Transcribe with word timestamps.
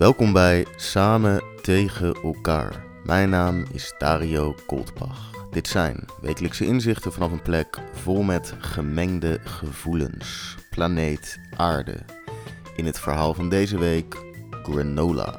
Welkom 0.00 0.32
bij 0.32 0.66
Samen 0.76 1.42
tegen 1.62 2.14
elkaar. 2.14 2.84
Mijn 3.04 3.30
naam 3.30 3.64
is 3.72 3.94
Dario 3.98 4.54
Koltbach. 4.66 5.30
Dit 5.50 5.68
zijn 5.68 6.04
wekelijkse 6.20 6.64
inzichten 6.64 7.12
vanaf 7.12 7.32
een 7.32 7.42
plek 7.42 7.78
vol 7.92 8.22
met 8.22 8.54
gemengde 8.58 9.40
gevoelens. 9.44 10.56
Planeet 10.70 11.38
Aarde. 11.56 11.96
In 12.76 12.86
het 12.86 12.98
verhaal 12.98 13.34
van 13.34 13.48
deze 13.48 13.78
week 13.78 14.16
granola. 14.62 15.38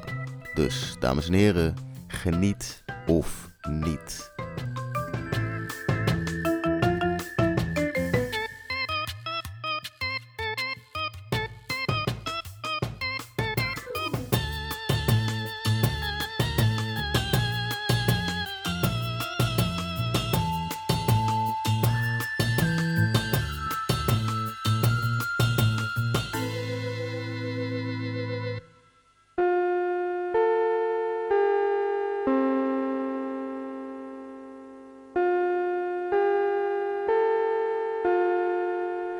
Dus, 0.53 0.95
dames 0.99 1.27
en 1.27 1.33
heren, 1.33 1.75
geniet 2.07 2.83
of 3.07 3.49
niet. 3.69 4.30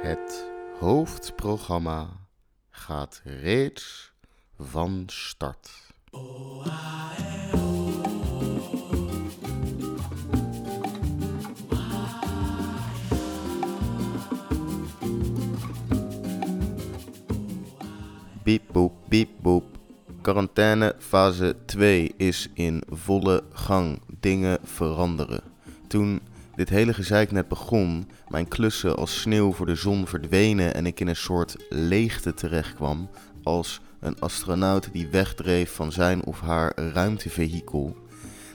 Het 0.02 0.52
hoofdprogramma 0.80 2.10
gaat 2.70 3.22
reeds 3.24 4.14
van 4.60 5.04
start. 5.06 5.72
Biep 18.44 18.64
boep, 18.72 18.94
biep 19.10 19.30
boep. 19.42 19.64
Quarantaine 20.22 20.96
fase 20.98 21.56
2 21.66 22.14
is 22.18 22.50
in 22.54 22.84
volle 22.90 23.44
gang. 23.54 24.02
Dingen 24.20 24.60
veranderen. 24.64 25.44
Toen 25.88 26.22
dit 26.56 26.70
hele 26.70 26.94
gezeik 26.94 27.32
net 27.32 27.48
begon, 27.48 28.10
mijn 28.28 28.48
klussen 28.48 28.96
als 28.96 29.22
sneeuw 29.22 29.54
voor 29.54 29.66
de 29.66 29.76
zon 29.76 30.08
verdwenen 30.08 30.74
en 30.74 30.86
ik 30.86 31.00
in 31.00 31.08
een 31.08 31.16
soort 31.16 31.56
leegte 31.70 32.34
terechtkwam, 32.34 33.10
als 33.44 33.82
een 34.00 34.20
astronaut 34.20 34.90
die 34.92 35.08
wegdreef 35.08 35.74
van 35.76 35.92
zijn 35.92 36.26
of 36.26 36.40
haar 36.40 36.72
ruimtevehikel, 36.76 37.96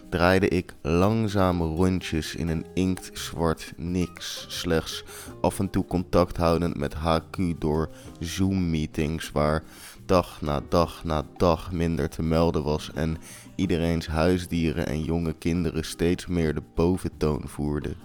draaide 0.09 0.49
ik 0.49 0.75
langzame 0.83 1.65
rondjes 1.65 2.35
in 2.35 2.49
een 2.49 2.67
inktzwart 2.75 3.73
niks, 3.77 4.47
slechts 4.49 5.05
af 5.41 5.59
en 5.59 5.71
toe 5.71 5.85
contact 5.85 6.37
houdend 6.37 6.77
met 6.77 6.95
HQ 6.95 7.37
door 7.59 7.91
Zoom-meetings 8.21 9.31
waar 9.31 9.63
dag 10.07 10.41
na 10.41 10.61
dag 10.69 11.05
na 11.05 11.23
dag 11.37 11.73
minder 11.73 12.09
te 12.09 12.23
melden 12.23 12.63
was 12.63 12.91
en 12.95 13.17
iedereen's 13.55 14.07
huisdieren 14.07 14.87
en 14.87 15.03
jonge 15.03 15.33
kinderen 15.33 15.85
steeds 15.85 16.27
meer 16.27 16.55
de 16.55 16.63
boventoon 16.75 17.43
voerden. 17.45 17.97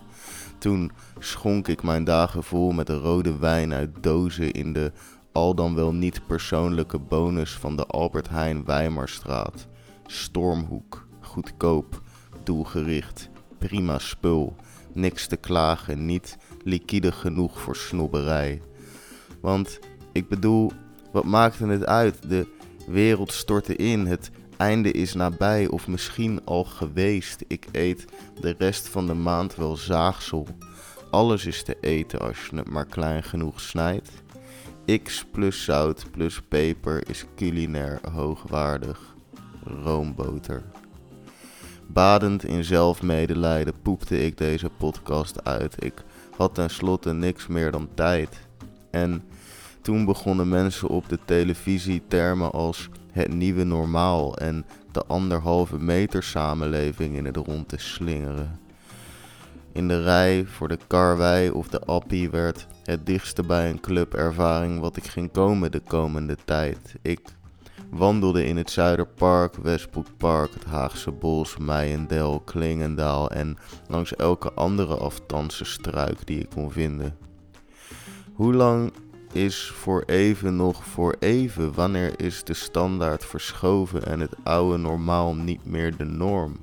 Toen 0.57 0.91
schonk 1.19 1.67
ik 1.67 1.83
mijn 1.83 2.03
dagen 2.03 2.43
vol 2.43 2.71
met 2.71 2.87
de 2.87 2.97
rode 2.97 3.37
wijn 3.37 3.73
uit 3.73 4.03
dozen 4.03 4.51
in 4.51 4.73
de 4.73 4.91
al 5.31 5.55
dan 5.55 5.75
wel 5.75 5.93
niet 5.93 6.27
persoonlijke 6.27 6.99
bonus 6.99 7.51
van 7.51 7.75
de 7.75 7.85
Albert 7.85 8.29
Heijn 8.29 8.65
Weimarstraat. 8.65 9.67
Stormhoek, 10.05 11.07
goedkoop, 11.19 12.01
doelgericht, 12.43 13.29
prima 13.57 13.99
spul, 13.99 14.55
niks 14.93 15.27
te 15.27 15.37
klagen, 15.37 16.05
niet 16.05 16.37
liquide 16.63 17.11
genoeg 17.11 17.61
voor 17.61 17.75
snobberij. 17.75 18.61
Want 19.41 19.79
ik 20.11 20.27
bedoel, 20.27 20.71
wat 21.11 21.23
maakte 21.23 21.67
het 21.67 21.85
uit? 21.85 22.29
De 22.29 22.47
wereld 22.87 23.31
stortte 23.31 23.75
in, 23.75 24.05
het 24.05 24.31
einde 24.57 24.91
is 24.91 25.13
nabij 25.13 25.67
of 25.67 25.87
misschien 25.87 26.45
al 26.45 26.63
geweest. 26.63 27.43
Ik 27.47 27.65
eet 27.71 28.05
de 28.41 28.55
rest 28.57 28.87
van 28.87 29.07
de 29.07 29.13
maand 29.13 29.55
wel 29.55 29.77
zaagsel. 29.77 30.47
Alles 31.09 31.45
is 31.45 31.63
te 31.63 31.77
eten 31.81 32.19
als 32.19 32.47
je 32.49 32.55
het 32.55 32.69
maar 32.69 32.85
klein 32.85 33.23
genoeg 33.23 33.61
snijdt. 33.61 34.09
X 35.03 35.25
plus 35.31 35.63
zout 35.63 36.05
plus 36.11 36.41
peper 36.41 37.09
is 37.09 37.25
culinair 37.35 37.99
hoogwaardig. 38.11 39.15
Roomboter. 39.63 40.63
Badend 41.87 42.43
in 42.43 42.63
zelfmedelijden 42.63 43.73
poepte 43.81 44.25
ik 44.25 44.37
deze 44.37 44.69
podcast 44.77 45.43
uit. 45.43 45.83
Ik 45.83 46.03
had 46.37 46.55
tenslotte 46.55 47.13
niks 47.13 47.47
meer 47.47 47.71
dan 47.71 47.89
tijd. 47.93 48.47
En 48.91 49.23
toen 49.81 50.05
begonnen 50.05 50.49
mensen 50.49 50.87
op 50.87 51.09
de 51.09 51.19
televisie 51.25 52.03
termen 52.07 52.51
als 52.51 52.89
het 53.11 53.33
nieuwe 53.33 53.63
normaal 53.63 54.37
en 54.37 54.65
de 54.91 55.05
anderhalve 55.05 55.79
meter 55.79 56.23
samenleving 56.23 57.15
in 57.15 57.25
het 57.25 57.37
rond 57.37 57.67
te 57.67 57.77
slingeren. 57.77 58.59
In 59.73 59.87
de 59.87 60.03
rij 60.03 60.45
voor 60.45 60.67
de 60.67 60.77
karwei 60.87 61.49
of 61.49 61.67
de 61.67 61.79
appie 61.79 62.29
werd 62.29 62.67
het 62.83 63.05
dichtste 63.05 63.43
bij 63.43 63.69
een 63.69 63.79
clubervaring 63.79 64.79
wat 64.79 64.97
ik 64.97 65.03
ging 65.03 65.31
komen 65.31 65.71
de 65.71 65.79
komende 65.79 66.37
tijd. 66.45 66.95
Ik 67.01 67.19
wandelde 67.89 68.45
in 68.45 68.57
het 68.57 68.71
Zuiderpark, 68.71 69.55
Westbroekpark, 69.55 70.53
het 70.53 70.65
Haagse 70.65 71.11
Bos, 71.11 71.57
Meijendel, 71.57 72.39
Klingendaal 72.39 73.31
en 73.31 73.57
langs 73.87 74.15
elke 74.15 74.53
andere 74.53 74.95
aftanse 74.95 75.65
struik 75.65 76.27
die 76.27 76.39
ik 76.39 76.49
kon 76.49 76.71
vinden. 76.71 77.17
Hoe 78.33 78.53
lang 78.53 78.93
is 79.31 79.71
voor 79.75 80.03
even 80.05 80.55
nog 80.55 80.85
voor 80.85 81.15
even? 81.19 81.73
Wanneer 81.73 82.19
is 82.19 82.43
de 82.43 82.53
standaard 82.53 83.25
verschoven 83.25 84.05
en 84.05 84.19
het 84.19 84.35
oude 84.43 84.77
normaal 84.77 85.35
niet 85.35 85.65
meer 85.65 85.97
de 85.97 86.05
norm? 86.05 86.57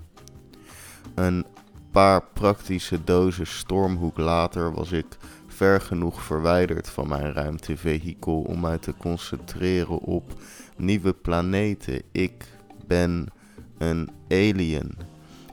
Een 1.15 1.47
paar 1.91 2.23
praktische 2.33 3.05
dozen 3.05 3.47
stormhoek 3.47 4.19
later 4.19 4.73
was 4.73 4.93
ik 4.93 5.07
ver 5.47 5.81
genoeg 5.81 6.23
verwijderd 6.23 6.89
van 6.89 7.09
mijn 7.09 7.33
ruimtevehikel 7.33 8.41
om 8.41 8.61
mij 8.61 8.79
te 8.79 8.95
concentreren 8.99 9.99
op 9.99 10.33
nieuwe 10.77 11.13
planeten. 11.13 12.03
Ik 12.13 12.47
ben 12.87 13.27
een 13.79 14.11
alien. 14.29 14.97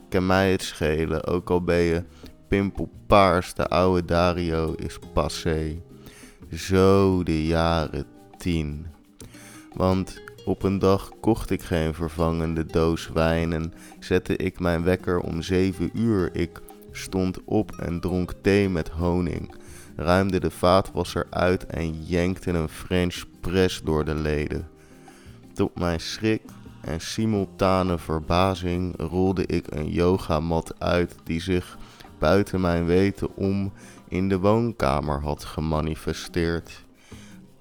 Kan 0.10 0.26
mij 0.26 0.52
het 0.52 0.62
schelen, 0.62 1.26
ook 1.26 1.50
al 1.50 1.64
ben 1.64 1.78
je 1.82 2.04
pimpelpaars, 2.48 3.54
de 3.54 3.68
oude 3.68 4.06
Dario 4.06 4.74
is 4.74 5.00
passé. 5.14 5.82
Zo 6.52 7.24
de 7.24 7.46
jaren 7.46 8.06
tien. 8.38 8.86
Want 9.74 10.22
op 10.46 10.64
een 10.64 10.80
dag 10.80 11.12
kocht 11.20 11.50
ik 11.50 11.62
geen 11.62 11.94
vervangende 11.94 12.66
doos 12.66 13.10
wijn 13.14 13.54
en 13.54 13.74
zette 14.00 14.36
ik 14.36 14.60
mijn 14.60 14.84
wekker 14.84 15.20
om 15.20 15.42
zeven 15.42 15.90
uur. 15.94 16.36
Ik 16.36 16.62
stond 16.92 17.44
op 17.46 17.72
en 17.72 18.00
dronk 18.00 18.34
thee 18.42 18.70
met 18.70 18.90
honing, 18.90 19.56
ruimde 19.96 20.40
de 20.40 20.52
vaatwasser 20.52 21.28
uit 21.30 21.66
en 21.66 22.04
jankte 22.04 22.52
een 22.52 22.70
French 22.70 23.24
press 23.40 23.82
door 23.84 24.06
de 24.06 24.16
leden. 24.16 24.68
Tot 25.54 25.80
mijn 25.80 26.00
schrik 26.00 26.42
en 26.82 27.02
simultane 27.02 27.98
verbazing 27.98 28.94
rolde 28.98 29.46
ik 29.46 29.66
een 29.70 29.90
yogamat 29.90 30.80
uit 30.80 31.16
die 31.24 31.42
zich 31.42 31.78
buiten 32.20 32.62
mijn 32.62 32.86
weten 32.86 33.36
om 33.36 33.72
in 34.08 34.30
de 34.30 34.40
woonkamer 34.40 35.22
had 35.22 35.44
gemanifesteerd. 35.44 36.84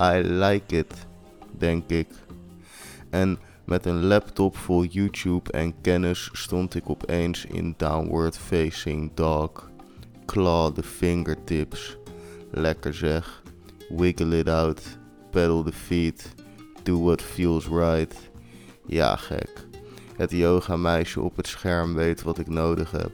I 0.00 0.20
like 0.20 0.76
it, 0.76 1.06
denk 1.58 1.90
ik. 1.90 2.08
En 3.10 3.38
met 3.64 3.86
een 3.86 4.04
laptop 4.04 4.56
vol 4.56 4.84
YouTube 4.84 5.52
en 5.52 5.80
kennis 5.80 6.30
stond 6.32 6.74
ik 6.74 6.90
opeens 6.90 7.44
in 7.44 7.74
Downward 7.76 8.38
Facing 8.38 9.10
Dog. 9.14 9.70
Claw 10.26 10.74
the 10.74 10.82
fingertips. 10.82 11.96
Lekker 12.50 12.94
zeg. 12.94 13.42
Wiggle 13.88 14.38
it 14.38 14.48
out. 14.48 14.82
Pedal 15.30 15.62
the 15.62 15.72
feet. 15.72 16.34
Do 16.82 17.02
what 17.02 17.22
feels 17.22 17.66
right. 17.66 18.30
Ja, 18.86 19.16
gek. 19.16 19.66
Het 20.16 20.30
yoga 20.30 20.76
meisje 20.76 21.20
op 21.20 21.36
het 21.36 21.46
scherm 21.46 21.94
weet 21.94 22.22
wat 22.22 22.38
ik 22.38 22.48
nodig 22.48 22.90
heb. 22.90 23.12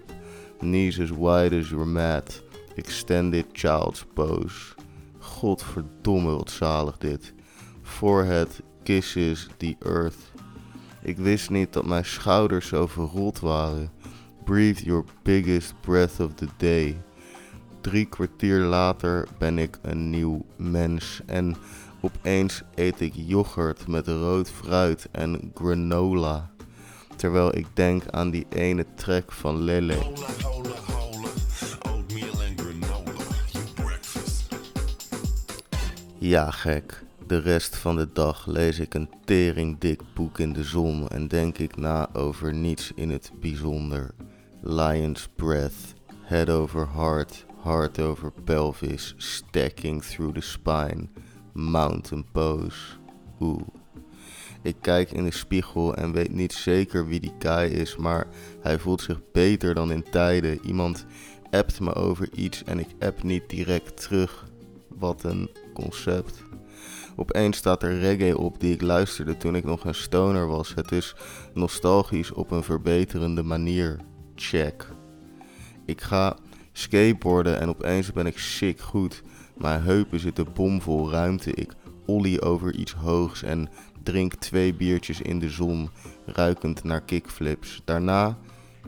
Knees 0.59 1.01
as 1.01 1.11
wide 1.11 1.59
as 1.59 1.69
your 1.69 1.87
mat. 1.87 2.43
Extended 2.81 3.47
child's 3.53 4.05
pose. 4.15 4.75
Godverdomme 5.19 6.37
wat 6.37 6.51
zalig 6.51 6.99
dit. 6.99 7.33
Forehead 7.83 8.61
kisses 8.83 9.49
the 9.57 9.77
earth. 9.79 10.33
Ik 11.03 11.17
wist 11.17 11.51
niet 11.51 11.73
dat 11.73 11.87
mijn 11.87 12.05
schouders 12.05 12.69
zo 12.69 12.89
waren. 13.41 13.91
Breathe 14.45 14.85
your 14.85 15.05
biggest 15.23 15.75
breath 15.81 16.21
of 16.21 16.35
the 16.35 16.49
day. 16.57 16.97
Drie 17.81 18.07
kwartier 18.07 18.59
later 18.59 19.29
ben 19.39 19.59
ik 19.59 19.79
een 19.83 20.11
nieuw 20.11 20.45
mens. 20.57 21.21
En 21.27 21.57
Opeens 22.01 22.63
eet 22.75 23.01
ik 23.01 23.13
yoghurt 23.15 23.87
met 23.87 24.07
rood 24.07 24.51
fruit 24.51 25.09
en 25.13 25.53
granola. 25.55 26.51
Terwijl 27.17 27.57
ik 27.57 27.67
denk 27.75 28.03
aan 28.11 28.31
die 28.31 28.47
ene 28.49 28.87
track 28.95 29.33
van 29.33 29.63
Lele. 29.63 29.97
Ja, 36.31 36.51
gek. 36.51 37.03
De 37.27 37.39
rest 37.39 37.77
van 37.77 37.97
de 37.97 38.09
dag 38.13 38.47
lees 38.47 38.79
ik 38.79 38.95
een 38.95 39.11
teringdik 39.25 40.01
boek 40.15 40.39
in 40.39 40.53
de 40.53 40.65
zon 40.65 41.09
en 41.09 41.29
denk 41.29 41.59
ik 41.59 41.77
na 41.77 42.09
over 42.13 42.55
niets 42.55 42.93
in 42.95 43.11
het 43.11 43.33
bijzonder. 43.41 44.11
Lion's 44.63 45.29
Breath, 45.37 45.95
head 46.21 46.51
over 46.51 46.89
heart, 46.93 47.45
heart 47.63 48.01
over 48.01 48.33
pelvis, 48.45 49.15
stacking 49.17 50.03
through 50.03 50.35
the 50.35 50.41
spine, 50.41 51.09
mountain 51.53 52.25
pose. 52.33 52.79
Oeh. 53.41 53.63
Ik 54.63 54.77
kijk 54.81 55.11
in 55.11 55.25
de 55.25 55.33
spiegel 55.33 55.95
en 55.95 56.13
weet 56.13 56.33
niet 56.33 56.53
zeker 56.53 57.07
wie 57.07 57.21
die 57.21 57.35
guy 57.39 57.65
is, 57.65 57.97
maar 57.97 58.27
hij 58.61 58.79
voelt 58.79 59.03
zich 59.03 59.21
beter 59.33 59.75
dan 59.75 59.93
in 59.93 60.05
tijden. 60.11 60.67
Iemand 60.67 61.07
appt 61.51 61.81
me 61.81 61.95
over 61.95 62.29
iets 62.35 62.65
en 62.65 62.79
ik 62.79 62.89
app 62.99 63.23
niet 63.23 63.49
direct 63.49 64.03
terug. 64.03 64.49
Wat 64.89 65.25
een 65.25 65.51
concept. 65.83 66.43
Opeens 67.17 67.57
staat 67.57 67.83
er 67.83 67.99
reggae 67.99 68.39
op 68.39 68.61
die 68.61 68.73
ik 68.73 68.83
luisterde 68.83 69.37
toen 69.37 69.57
ik 69.57 69.65
nog 69.65 69.85
een 69.85 69.95
stoner 69.95 70.47
was. 70.47 70.75
Het 70.75 70.93
is 70.93 71.15
nostalgisch 71.55 72.33
op 72.33 72.51
een 72.51 72.63
verbeterende 72.63 73.43
manier. 73.43 73.97
Check. 74.35 74.87
Ik 75.85 76.01
ga 76.01 76.37
skateboarden 76.73 77.61
en 77.61 77.69
opeens 77.69 78.13
ben 78.13 78.27
ik 78.27 78.39
sick 78.39 78.81
goed. 78.81 79.23
Mijn 79.57 79.83
heupen 79.83 80.21
zitten 80.21 80.53
bomvol 80.53 81.11
ruimte. 81.11 81.53
Ik 81.55 81.73
ollie 82.07 82.43
over 82.43 82.75
iets 82.75 82.93
hoogs 82.93 83.43
en 83.43 83.69
drink 84.03 84.35
twee 84.35 84.75
biertjes 84.75 85.21
in 85.21 85.39
de 85.39 85.49
zon, 85.49 85.91
ruikend 86.27 86.85
naar 86.85 87.03
kickflips. 87.03 87.83
Daarna 87.85 88.39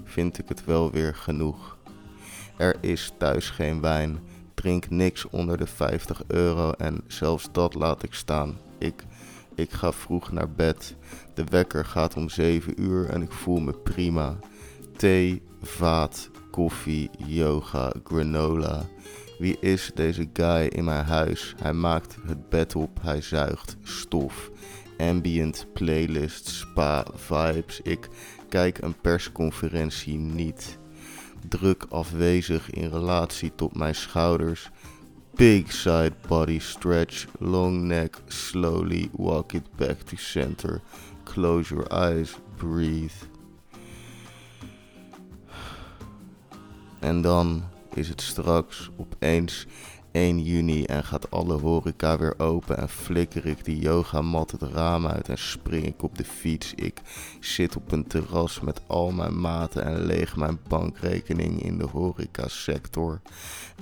vind 0.04 0.38
ik 0.38 0.48
het 0.48 0.64
wel 0.64 0.90
weer 0.90 1.14
genoeg. 1.14 1.78
Er 2.56 2.76
is 2.80 3.12
thuis 3.18 3.50
geen 3.50 3.80
wijn 3.80 4.18
drink 4.54 4.90
niks 4.90 5.28
onder 5.28 5.56
de 5.56 5.66
50 5.66 6.22
euro 6.26 6.70
en 6.70 7.00
zelfs 7.06 7.48
dat 7.52 7.74
laat 7.74 8.02
ik 8.02 8.14
staan. 8.14 8.56
Ik, 8.78 9.04
ik 9.54 9.70
ga 9.70 9.92
vroeg 9.92 10.32
naar 10.32 10.50
bed. 10.50 10.96
De 11.34 11.44
wekker 11.44 11.84
gaat 11.84 12.16
om 12.16 12.28
7 12.28 12.82
uur 12.82 13.08
en 13.08 13.22
ik 13.22 13.32
voel 13.32 13.60
me 13.60 13.72
prima. 13.72 14.38
Thee, 14.96 15.42
vaat, 15.62 16.30
koffie, 16.50 17.10
yoga, 17.26 17.92
granola. 18.04 18.84
Wie 19.38 19.56
is 19.60 19.90
deze 19.94 20.28
guy 20.32 20.66
in 20.66 20.84
mijn 20.84 21.04
huis? 21.04 21.54
Hij 21.62 21.72
maakt 21.72 22.16
het 22.26 22.48
bed 22.48 22.74
op, 22.74 22.98
hij 23.02 23.20
zuigt 23.20 23.76
stof. 23.82 24.50
Ambient 24.98 25.66
playlist, 25.72 26.48
spa 26.48 27.04
vibes. 27.14 27.80
Ik 27.82 28.08
kijk 28.48 28.78
een 28.78 29.00
persconferentie 29.00 30.18
niet 30.18 30.78
druk 31.48 31.86
afwezig 31.90 32.70
in 32.70 32.88
relatie 32.88 33.52
tot 33.54 33.76
mijn 33.76 33.94
schouders. 33.94 34.70
Big 35.34 35.72
side 35.72 36.12
body 36.28 36.58
stretch, 36.58 37.26
long 37.38 37.86
neck, 37.86 38.20
slowly 38.26 39.08
walk 39.12 39.52
it 39.52 39.76
back 39.76 40.00
to 40.00 40.16
center. 40.16 40.80
Close 41.24 41.74
your 41.74 41.92
eyes, 41.92 42.36
breathe. 42.56 43.14
En 47.00 47.22
dan 47.22 47.64
is 47.94 48.08
het 48.08 48.20
straks 48.20 48.90
opeens 48.96 49.66
1 50.12 50.42
juni 50.42 50.84
en 50.84 51.04
gaat 51.04 51.30
alle 51.30 51.54
horeca 51.54 52.18
weer 52.18 52.38
open 52.38 52.78
en 52.78 52.88
flikker 52.88 53.46
ik 53.46 53.64
die 53.64 53.78
yogamat 53.78 54.50
het 54.50 54.62
raam 54.62 55.06
uit 55.06 55.28
en 55.28 55.38
spring 55.38 55.86
ik 55.86 56.02
op 56.02 56.18
de 56.18 56.24
fiets. 56.24 56.74
Ik 56.74 57.00
zit 57.40 57.76
op 57.76 57.92
een 57.92 58.06
terras 58.06 58.60
met 58.60 58.80
al 58.86 59.10
mijn 59.10 59.40
maten 59.40 59.84
en 59.84 60.04
leeg 60.04 60.36
mijn 60.36 60.58
bankrekening 60.68 61.62
in 61.62 61.78
de 61.78 61.86
horeca 61.86 62.48
sector. 62.48 63.20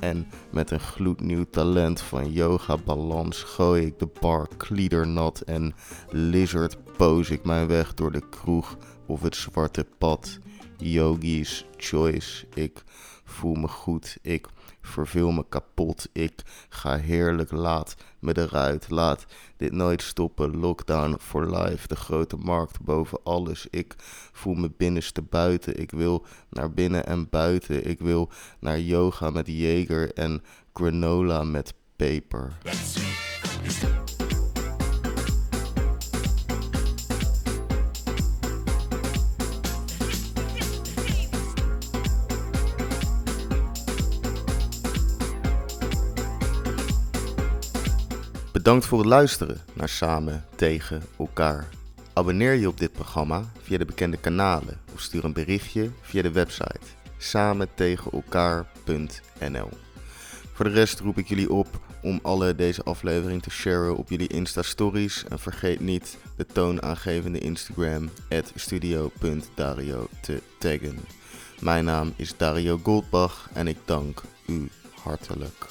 En 0.01 0.27
met 0.51 0.71
een 0.71 0.81
gloednieuw 0.81 1.45
talent 1.51 2.01
van 2.01 2.33
yoga 2.33 2.77
balans 2.77 3.43
gooi 3.43 3.87
ik 3.87 3.99
de 3.99 4.09
bar 4.21 4.49
kliedernat 4.57 5.41
en 5.41 5.75
lizard 6.11 6.77
pose 6.97 7.33
ik 7.33 7.45
mijn 7.45 7.67
weg 7.67 7.95
door 7.95 8.13
de 8.13 8.29
kroeg 8.29 8.77
of 9.07 9.23
het 9.23 9.37
zwarte 9.37 9.87
pad. 9.99 10.39
Yogi's 10.77 11.65
choice. 11.77 12.47
Ik 12.55 12.83
voel 13.25 13.55
me 13.55 13.69
goed. 13.69 14.19
Ik 14.23 14.47
verveel 14.81 15.31
me 15.31 15.45
kapot. 15.49 16.09
Ik 16.13 16.43
ga 16.69 16.97
heerlijk 16.97 17.51
laat 17.51 17.97
me 18.19 18.37
eruit. 18.37 18.91
Laat 18.91 19.27
dit 19.57 19.73
nooit 19.73 20.03
stoppen. 20.03 20.57
Lockdown 20.57 21.17
for 21.21 21.57
life. 21.57 21.89
De 21.89 21.97
grote 21.97 22.37
markt 22.37 22.81
boven 22.81 23.19
alles. 23.23 23.67
Ik 23.71 23.95
voel 24.33 24.55
me 24.55 24.71
binnenste 24.77 25.23
buiten. 25.23 25.81
Ik 25.81 25.91
wil 25.91 26.27
naar 26.51 26.71
binnen 26.71 27.07
en 27.07 27.29
buiten. 27.31 27.89
Ik 27.89 27.99
wil 27.99 28.31
naar 28.61 28.81
yoga 28.81 29.31
met 29.31 29.47
Jager 29.47 30.13
en 30.13 30.43
granola 30.73 31.43
met 31.43 31.75
peper. 31.97 32.59
Bedankt 48.61 48.87
voor 48.87 48.99
het 48.99 49.07
luisteren 49.07 49.61
naar 49.73 49.89
Samen 49.89 50.45
tegen 50.55 51.03
elkaar. 51.19 51.69
Abonneer 52.13 52.55
je 52.55 52.69
op 52.69 52.79
dit 52.79 52.93
programma 52.93 53.45
via 53.63 53.79
de 53.79 53.85
bekende 53.85 54.17
kanalen 54.17 54.81
of 54.93 55.01
stuur 55.01 55.25
een 55.25 55.33
berichtje 55.33 55.91
via 56.01 56.23
de 56.23 56.31
website 56.31 56.81
samentegenelkaar.nl. 57.19 59.69
Voor 60.53 60.65
de 60.65 60.71
rest 60.71 61.01
roep 61.01 61.19
ik 61.19 61.29
jullie 61.29 61.53
op 61.53 61.81
om 62.03 62.19
alle 62.23 62.55
deze 62.55 62.83
aflevering 62.83 63.43
te 63.43 63.51
sharen 63.51 63.97
op 63.97 64.11
jullie 64.11 64.29
Insta-stories. 64.29 65.25
En 65.29 65.39
vergeet 65.39 65.81
niet 65.81 66.17
de 66.37 66.47
toonaangevende 66.47 67.39
Instagram 67.39 68.11
studio.dario 68.55 70.09
te 70.23 70.43
taggen. 70.59 70.99
Mijn 71.61 71.85
naam 71.85 72.13
is 72.17 72.37
Dario 72.37 72.81
Goldbach 72.83 73.49
en 73.53 73.67
ik 73.67 73.79
dank 73.85 74.23
u 74.47 74.69
hartelijk. 75.03 75.69